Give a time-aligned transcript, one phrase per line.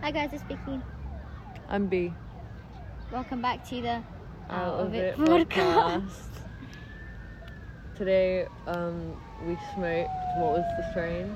[0.00, 0.80] Hi guys, it's Vicky.
[1.68, 2.12] I'm B.
[3.12, 4.02] Welcome back to the
[4.50, 5.46] Out of It podcast.
[5.48, 6.28] podcast.
[7.96, 9.16] Today, um,
[9.46, 10.10] we smoked.
[10.36, 11.26] What was the strain?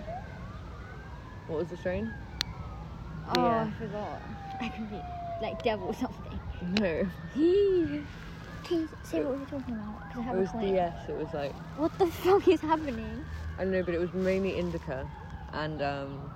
[1.49, 2.13] What was the strain?
[3.35, 3.69] Oh, Yeah.
[3.69, 4.23] I forgot.
[4.61, 5.01] I can be
[5.41, 6.41] like devil or something.
[6.79, 10.09] No, Can you say what we're talking about?
[10.09, 10.67] Because I it have was a point.
[10.73, 11.09] DS.
[11.09, 13.25] It was like What the fuck is happening?
[13.59, 15.09] I don't know, but it was mainly indica,
[15.53, 16.31] and um,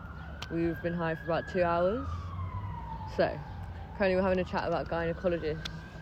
[0.50, 2.06] we've been high for about two hours.
[3.16, 3.38] So,
[3.96, 5.58] currently we're having a chat about gynecologists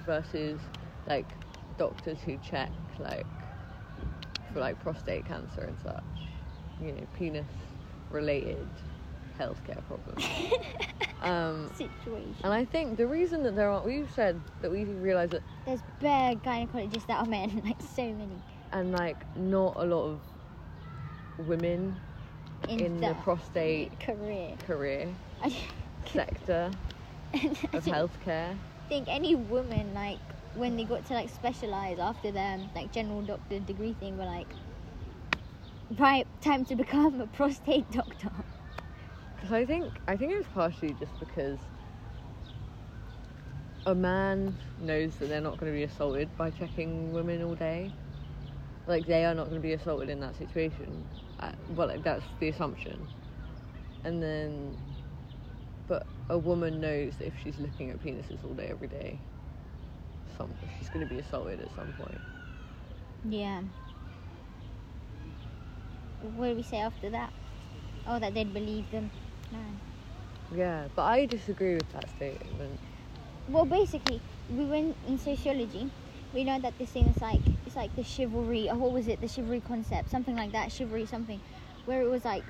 [0.06, 0.60] versus
[1.06, 1.26] like
[1.78, 3.26] doctors who check like
[4.52, 6.02] for like prostate cancer and such,
[6.80, 7.46] you know, penis
[8.10, 8.66] related
[9.38, 10.24] healthcare problems.
[11.22, 12.36] um, Situation.
[12.44, 15.82] and I think the reason that there aren't, we've said that we realise that, There's
[16.00, 18.40] bare gynecologists that are men, like so many.
[18.72, 20.20] and like not a lot of
[21.36, 22.00] women
[22.68, 24.56] In, in the the prostate career.
[24.62, 25.18] career
[26.06, 26.78] sector
[27.72, 28.60] of healthcare.
[28.88, 30.20] think any woman like
[30.54, 34.56] when they got to like specialize after their like general doctor degree thing were like
[35.98, 38.30] right time to become a prostate doctor
[39.36, 41.60] Because I think I think it was partially just because
[43.86, 47.94] a man knows that they're not going to be assaulted by checking women all day.
[48.86, 51.08] Like they are not going to be assaulted in that situation.
[51.44, 53.08] Uh, well, like, that's the assumption.
[54.04, 54.78] And then,
[55.88, 59.20] but a woman knows that if she's looking at penises all day every day,
[60.36, 62.20] some she's going to be assaulted at some point.
[63.24, 63.62] yeah
[66.20, 67.32] what did we say after that
[68.06, 69.12] oh that they'd believe them
[69.50, 69.82] man
[70.50, 72.80] Yeah, but I disagree with that statement.
[73.48, 75.92] well basically we went in sociology
[76.32, 77.42] we know that this thing is like
[77.74, 79.20] it's like the chivalry or what was it?
[79.20, 81.40] The chivalry concept something like that chivalry something
[81.84, 82.44] where it was like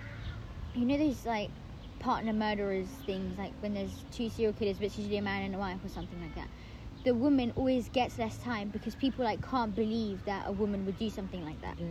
[0.75, 1.51] you know these like
[1.99, 5.55] partner murderers things like when there's two serial killers but it's usually a man and
[5.55, 6.49] a wife or something like that.
[7.05, 10.97] The woman always gets less time because people like can't believe that a woman would
[10.99, 11.79] do something like that.
[11.79, 11.89] Yeah.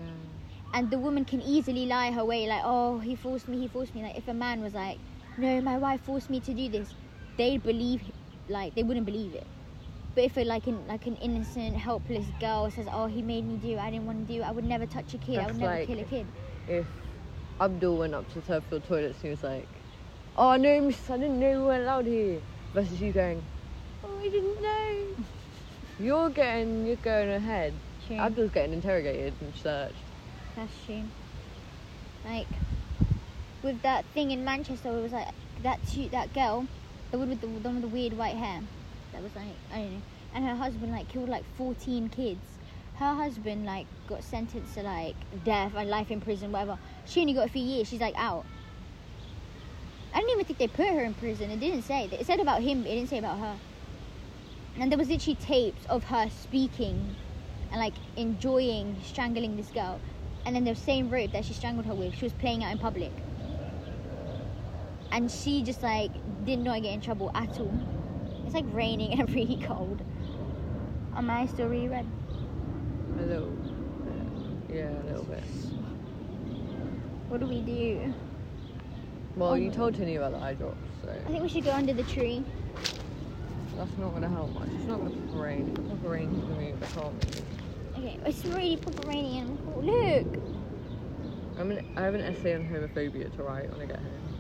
[0.74, 3.96] and the woman can easily lie her way like oh he forced me he forced
[3.96, 5.00] me like if a man was like
[5.38, 6.94] no my wife forced me to do this
[7.38, 8.12] they'd believe
[8.48, 9.48] like they wouldn't believe it
[10.16, 13.58] but if a like an like an innocent helpless girl says oh he made me
[13.58, 15.48] do it, i didn't want to do it, i would never touch a kid i
[15.48, 16.28] would never like- kill a kid
[16.68, 16.86] if
[17.60, 19.68] Abdul went up to floor toilets and he was like,
[20.36, 22.42] "Oh no, miss, I didn't know we weren't allowed here,"
[22.74, 23.44] versus you going,
[24.04, 25.26] "Oh, I didn't know."
[26.06, 27.74] You're getting, you're going ahead.
[28.08, 28.18] True.
[28.18, 29.96] Abdul's getting interrogated and searched.
[30.56, 31.04] That's true.
[32.26, 32.48] Like
[33.62, 35.28] with that thing in Manchester, it was like
[35.62, 36.68] that two, that girl,
[37.12, 38.62] the one with the, the one with the weird white hair,
[39.14, 40.04] that was like I don't know,
[40.36, 42.60] and her husband like killed like fourteen kids.
[42.96, 46.78] Her husband like got sentenced to like death and life in prison, whatever.
[47.06, 47.88] She only got a few years.
[47.88, 48.46] She's like out.
[50.14, 51.50] I don't even think they put her in prison.
[51.50, 52.08] It didn't say.
[52.12, 53.60] It said about him, it didn't say about her.
[54.76, 57.16] And there was literally tapes of her speaking
[57.72, 60.00] and like enjoying strangling this girl.
[60.46, 62.78] And then the same rope that she strangled her with, she was playing out in
[62.78, 63.12] public.
[65.12, 66.12] And she just like
[66.46, 67.93] did not get in trouble at all.
[68.54, 70.00] It's like raining and really cold.
[71.16, 72.06] Am I still really red?
[73.18, 74.76] A little, bit.
[74.76, 75.44] yeah, a little bit.
[77.30, 78.14] What do we do?
[79.36, 79.56] Well, Oh.
[79.56, 82.04] you told Tinny about the eye drops, so I think we should go under the
[82.04, 82.44] tree.
[83.76, 84.70] that's not to help much.
[84.70, 85.72] It's not pop rain.
[85.72, 86.86] If it pop rain, it's going to.
[86.86, 87.42] I can't move.
[87.98, 90.28] Okay, it's really proper raining look.
[91.60, 94.33] I'm an, I have an essay on homophobia to write when I get home.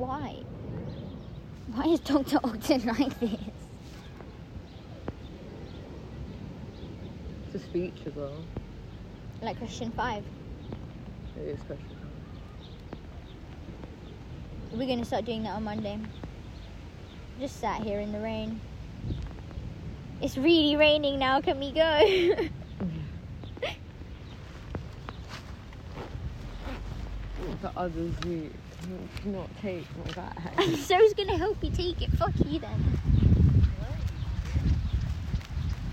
[0.00, 0.42] Why?
[1.74, 2.38] Why is Dr.
[2.42, 3.38] Ogden like this?
[7.44, 8.42] It's a speech as well.
[9.42, 10.24] Like question five.
[11.36, 11.86] It is question.
[11.86, 12.98] five.
[14.72, 15.98] We're gonna start doing that on Monday.
[17.38, 18.58] Just sat here in the rain.
[20.22, 21.42] It's really raining now.
[21.42, 22.48] Can we go?
[27.60, 27.70] The
[29.22, 30.76] cannot take my bag.
[30.76, 32.10] So's gonna help you take it.
[32.12, 32.98] Fuck you then.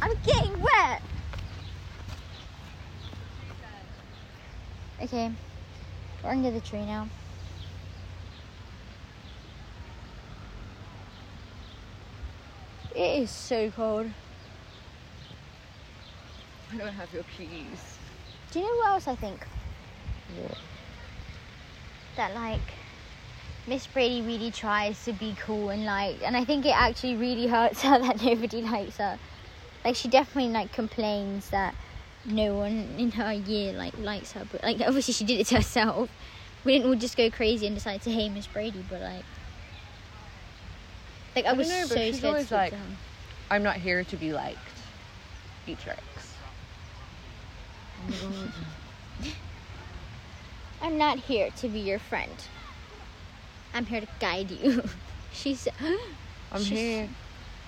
[0.02, 1.02] I'm getting wet.
[5.02, 5.32] Okay,
[6.24, 7.08] we're under the tree now.
[12.96, 14.10] It is so cold.
[16.74, 17.98] I don't have your keys.
[18.52, 19.46] Do you know what else I think?
[20.42, 20.58] What?
[22.18, 22.60] that like
[23.68, 27.48] Miss Brady really tries to be cool and like, and I think it actually really
[27.48, 29.20] hurts her that nobody likes her.
[29.84, 31.76] Like she definitely like complains that
[32.26, 35.56] no one in her year like likes her, but like obviously she did it to
[35.56, 36.10] herself.
[36.64, 39.24] we didn't all just go crazy and decide to hate Miss Brady, but like,
[41.36, 42.84] like I, I was know, so scared to speak like- to her.
[43.50, 44.60] I'm not here to be liked.
[45.66, 46.02] Beatrix.
[50.82, 52.34] I'm not here to be your friend.
[53.78, 54.82] I'm here to guide you.
[55.32, 55.74] she said,
[56.52, 57.10] I'm She's- here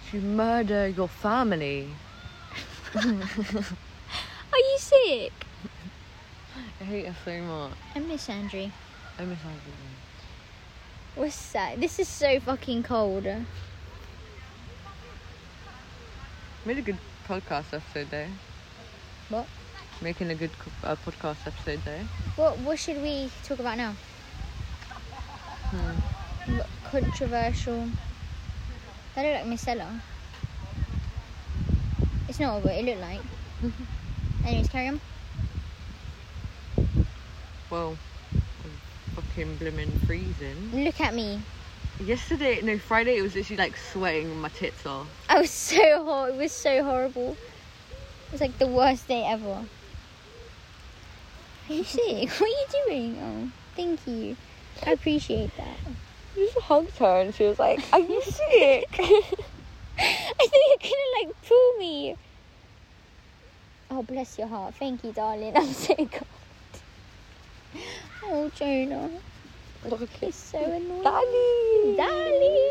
[0.09, 1.87] to murder your family.
[2.95, 3.03] "Are
[4.57, 5.31] you sick?"
[6.81, 7.77] I hate her so much.
[7.95, 8.71] I miss Andre.
[9.19, 9.73] I miss everything.
[11.13, 11.79] What's that?
[11.79, 13.25] This is so fucking cold.
[16.65, 16.97] Made a good
[17.27, 18.27] podcast episode though.
[19.29, 19.45] What?
[20.01, 20.51] Making a good
[20.83, 22.01] uh, podcast episode though.
[22.35, 23.93] What What should we talk about now?
[25.71, 26.59] Hmm.
[26.89, 27.87] Controversial.
[29.15, 30.01] That look like Micella.
[32.27, 33.21] It's not what it looked like.
[34.45, 35.01] Anyways, carry on.
[37.69, 37.97] Well,
[38.33, 38.41] I'm
[39.15, 40.71] fucking blooming freezing.
[40.73, 41.39] Look at me.
[41.99, 45.07] Yesterday, no, Friday, it was literally like sweating my tits off.
[45.29, 46.29] I was so hot.
[46.29, 47.37] It was so horrible.
[48.27, 49.65] It was like the worst day ever.
[51.69, 52.29] Are you sick?
[52.39, 53.17] What are you doing?
[53.21, 54.35] Oh, thank you.
[54.85, 55.77] I appreciate that.
[56.35, 58.87] You just hugged her and she was like, Are you sick?
[59.99, 62.15] I thought you were gonna like pull me.
[63.91, 64.75] Oh, bless your heart.
[64.75, 65.53] Thank you, darling.
[65.55, 66.27] I'm so cold.
[68.23, 69.09] Oh, Jonah.
[69.85, 71.03] Look He's so annoying.
[71.03, 71.95] Darling.
[71.95, 72.69] Darling.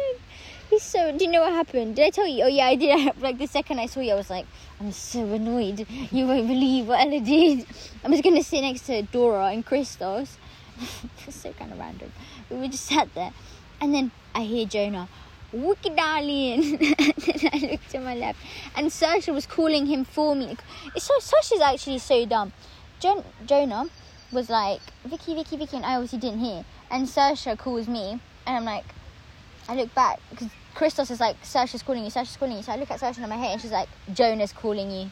[0.70, 1.16] He's so.
[1.16, 1.96] Do you know what happened?
[1.96, 2.44] Did I tell you?
[2.44, 3.12] Oh yeah, I did.
[3.20, 4.46] Like the second I saw you, I was like,
[4.78, 5.86] I'm so annoyed.
[6.12, 7.66] You won't believe what Ella did.
[8.04, 10.36] I was gonna sit next to Dora and Christos.
[11.26, 12.12] it's so kind of random.
[12.50, 13.32] We were just sat there,
[13.80, 15.08] and then I hear Jonah.
[15.52, 16.78] Wicked darling.
[16.98, 18.38] and then I looked to my left,
[18.76, 20.56] and Sasha was calling him for me.
[20.94, 22.52] It's so Sarsha's actually so dumb.
[23.00, 23.86] Jon- Jonah
[24.32, 26.64] was like Vicky, Vicky, Vicky, and I obviously didn't hear.
[26.90, 28.84] And Sasha calls me, and I'm like,
[29.68, 32.62] I look back because Christos is like, Sasha's calling you, Sasha's calling you.
[32.62, 35.10] So I look at Sasha in my head, and she's like, Jonah's calling you.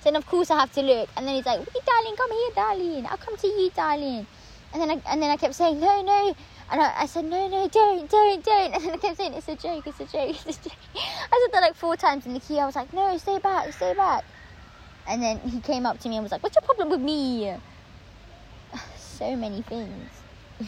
[0.00, 2.32] So then of course I have to look, and then he's like, "Wait, darling, come
[2.32, 3.06] here, darling.
[3.06, 4.26] I'll come to you, darling."
[4.72, 6.34] And then I and then I kept saying, "No, no,"
[6.70, 9.48] and I, I said, "No, no, don't, don't, don't." And then I kept saying, "It's
[9.48, 12.34] a joke, it's a joke, it's a joke." I said that like four times in
[12.34, 12.58] the queue.
[12.58, 14.22] I was like, "No, stay back, stay back."
[15.08, 17.56] And then he came up to me and was like, "What's your problem with me?"
[18.96, 20.08] So many things.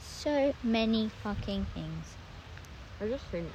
[0.00, 2.16] So many fucking things.
[3.00, 3.46] I just think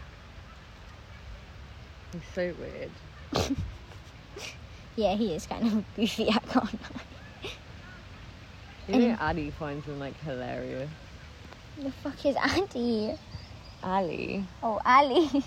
[2.14, 2.92] he's so weird.
[4.96, 6.30] Yeah, he is kind of goofy.
[6.30, 6.82] I can't.
[8.88, 10.90] You know, Addie finds him like hilarious.
[11.78, 13.16] The fuck is Andy?
[13.82, 14.46] Ali.
[14.62, 15.30] Oh, Ali.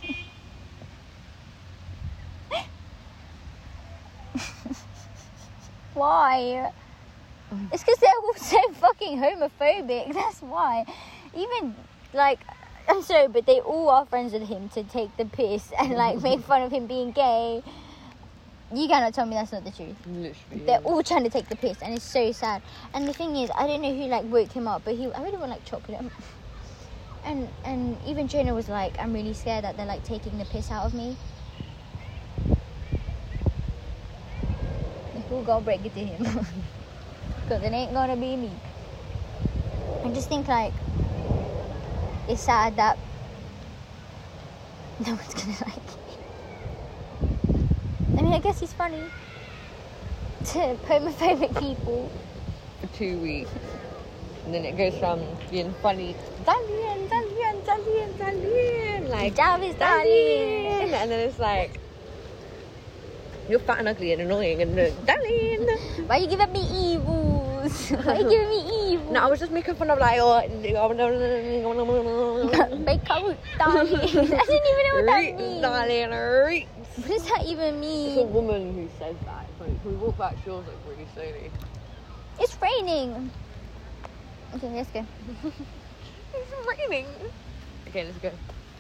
[5.95, 6.73] why?
[7.53, 7.61] Oh.
[7.73, 10.13] It's because they're all so fucking homophobic.
[10.19, 10.85] That's why.
[11.35, 11.75] Even
[12.13, 12.41] like,
[12.89, 16.21] I'm sorry, but they all are friends with him to take the piss and like
[16.23, 17.63] make fun of him being gay.
[18.75, 19.97] You cannot tell me that's not the truth.
[20.07, 20.65] Literally.
[20.67, 22.63] They're all trying to take the piss, and it's so sad.
[22.95, 25.23] And the thing is, I don't know who like woke him up, but he, I
[25.23, 26.13] really want like chocolate.
[27.25, 30.71] And and even Jonah was like, I'm really scared that they're like taking the piss
[30.71, 31.17] out of me.
[35.29, 36.25] Who gonna break it to him?
[37.47, 38.61] Because it ain't gonna be me.
[40.05, 40.75] I just think like
[42.29, 42.99] it's sad that
[44.99, 45.96] no one's gonna like.
[48.37, 49.03] I guess he's funny
[50.53, 52.11] to homophobic people.
[52.83, 53.49] for two weeks.
[54.45, 56.15] And then it goes from being funny,
[56.45, 60.93] Dalian, Dalian, Dalian, Dalian, like Jarvis, Dalian, darling.
[60.93, 61.81] and then it's like
[63.49, 65.67] you're fat and ugly and annoying and uh, Dalian.
[66.07, 67.91] Why are you giving me evils?
[68.05, 69.13] Why are you giving me evils?
[69.13, 70.47] No, I was just making fun of like oh,
[72.77, 73.97] Make out, darling.
[73.97, 75.63] I didn't even know what that means.
[75.63, 76.13] darling.
[76.97, 78.09] What does that even mean?
[78.09, 79.47] It's a woman who says that.
[79.61, 81.51] Like, we walk back yours like really slowly.
[82.41, 83.31] It's raining.
[84.55, 85.05] Okay, let's go.
[86.39, 87.07] It's raining.
[87.89, 88.31] Okay, let's go.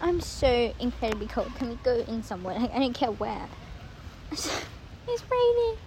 [0.00, 1.54] I'm so incredibly cold.
[1.56, 2.58] Can we go in somewhere?
[2.58, 3.49] Like, I don't care where.
[4.30, 4.49] it's
[5.08, 5.78] raining.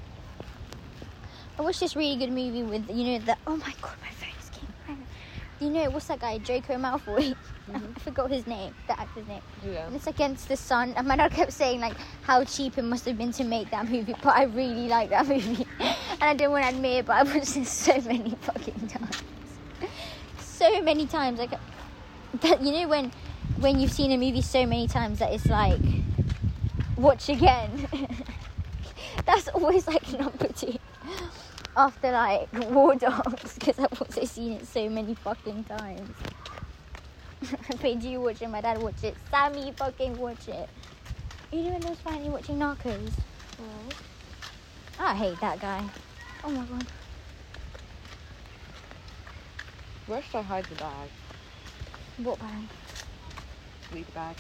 [1.57, 3.37] I watched this really good movie with, you know, the.
[3.45, 5.05] Oh my god, my phone is getting rang.
[5.59, 6.37] You know, what's that guy?
[6.37, 7.35] Draco Malfoy.
[7.69, 7.75] Mm-hmm.
[7.95, 9.41] I forgot his name, the actor's name.
[9.65, 9.87] Yeah.
[9.87, 10.93] And it's against the sun.
[10.95, 13.89] And my dad kept saying like how cheap it must have been to make that
[13.89, 15.67] movie, but I really like that movie.
[15.79, 19.21] and I didn't want to admit it, but I watched it so many fucking times.
[20.39, 21.51] So many times, like
[22.41, 22.61] that.
[22.61, 23.11] You know when
[23.59, 25.79] when you've seen a movie so many times that it's like
[26.97, 27.87] watch again.
[29.25, 30.78] That's always like number two
[31.79, 36.11] after like War Dogs because I've also seen it so many fucking times.
[37.69, 40.69] I made you watch it, my dad watch it, Sammy fucking watch it.
[41.53, 43.13] Anyone else finally watching Narcos?
[44.99, 45.83] I hate that guy.
[46.43, 46.85] Oh my god.
[50.07, 51.09] Where should I hide the bag?
[52.17, 52.63] What bag?
[53.93, 54.35] Weed bag.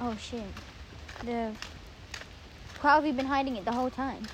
[0.00, 0.42] Oh shit.
[1.24, 1.52] The.
[2.80, 4.24] How have you been hiding it the whole time?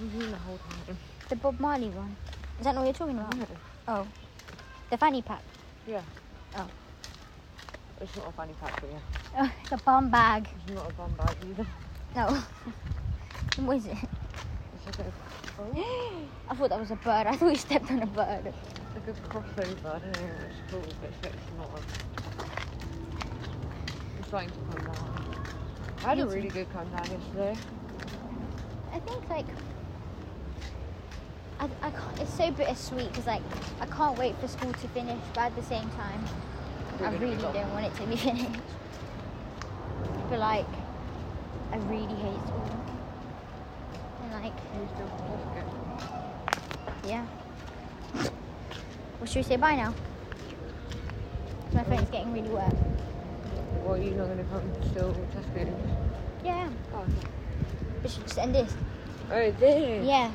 [0.00, 0.96] Mm-hmm, the whole time.
[1.28, 2.16] The Bob Marley one.
[2.58, 3.36] Is that not what you're talking about?
[3.36, 3.46] No.
[3.88, 4.06] Oh.
[4.90, 5.42] The fanny pack.
[5.88, 6.02] Yeah.
[6.56, 6.68] Oh.
[8.00, 9.00] It's not a fanny pack, but yeah.
[9.40, 10.48] Oh, it's a bomb bag.
[10.64, 11.66] It's not a bum bag either.
[12.14, 12.42] No.
[13.66, 13.96] what is it?
[14.86, 15.12] It's like a,
[15.60, 17.26] oh, I thought that was a bird.
[17.26, 18.46] I thought you stepped on a bird.
[18.46, 18.56] it's
[18.94, 19.84] like a crossover.
[19.84, 21.80] I don't know what it's called, but it's, not a...
[24.18, 25.46] It's starting to come down.
[25.98, 27.56] I had a really good come down yesterday.
[28.92, 29.46] I think like
[31.60, 33.42] I, I can't, it's so bittersweet because like
[33.80, 36.24] I can't wait for school to finish, but at the same time,
[37.00, 38.60] We're I really don't want it to be finished.
[40.30, 40.66] But like,
[41.72, 42.70] I really hate school,
[44.22, 47.08] and like, You still certificate.
[47.08, 47.26] yeah.
[49.18, 49.94] Well, should we say bye now?
[51.72, 52.74] My phone's getting really wet.
[53.88, 55.48] Are you not going to come still test?
[56.44, 57.12] Yeah, Oh, okay.
[58.02, 58.72] we should just end this.
[59.32, 60.06] oh this.
[60.06, 60.30] Yeah.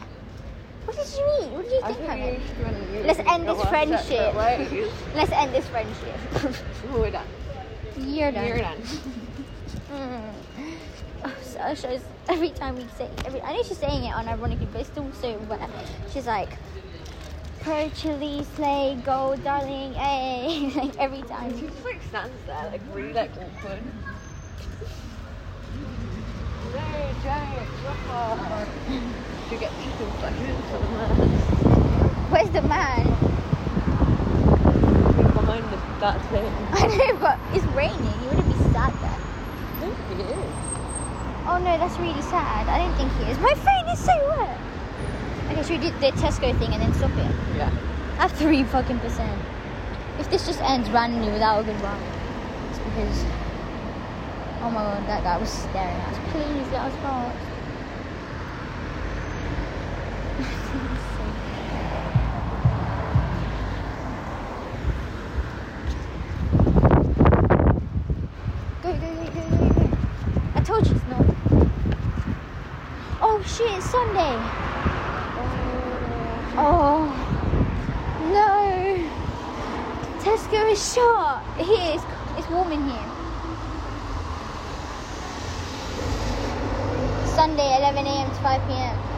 [0.85, 1.51] What did you eat?
[1.51, 2.41] What did you I think think of you it?
[2.47, 4.33] should run the Let's end this friendship.
[5.15, 6.19] Let's end this friendship.
[6.91, 7.27] We're done.
[7.97, 8.47] You're done.
[8.47, 8.81] You're done.
[9.91, 10.33] Mm.
[11.25, 14.81] Oh, Sasha's every time we say every I know she's saying it on unironically, but
[14.81, 15.69] it's still so wet.
[16.11, 16.57] She's like
[17.61, 21.57] Pro chili slay go darling hey like every She time.
[21.57, 23.79] just like stands there, like really like awkward.
[26.73, 27.69] No, giant.
[29.53, 31.29] To get flashes for the man.
[32.33, 33.05] Where's the man?
[35.29, 36.49] Behind the, that thing.
[36.73, 39.13] I know but it's raining, you wouldn't be sad there.
[39.13, 40.53] I don't think it is.
[41.45, 42.67] Oh no, that's really sad.
[42.67, 43.37] I don't think he is.
[43.37, 44.57] My phone is so wet.
[45.51, 47.35] Okay, should we do the Tesco thing and then stop it?
[47.55, 47.69] Yeah.
[48.17, 49.39] I have three fucking percent.
[50.17, 52.01] If this just ends randomly without a good goodbye,
[52.71, 53.23] it's because
[54.65, 56.31] oh my god, that guy was staring at us.
[56.31, 57.52] Please let us pass.
[68.81, 69.97] Go, go, go, go, go, go.
[70.55, 71.25] I told you it's not.
[73.21, 74.35] Oh shit, it's Sunday.
[76.55, 77.07] Oh
[78.31, 79.09] no!
[80.19, 81.43] Tesco is shut.
[81.57, 82.03] Here, it's,
[82.37, 83.09] it's warm in here.
[87.35, 88.29] Sunday, 11 a.m.
[88.29, 89.12] to 5 p.m.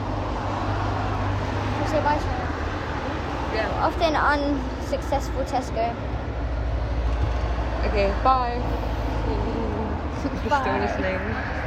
[1.95, 3.55] Say bye, Sharon?
[3.55, 3.71] Yeah.
[3.71, 5.95] Often unsuccessful Tesco.
[7.85, 8.59] Okay, bye.
[10.43, 10.79] You're still Bye.
[10.81, 11.44] listening.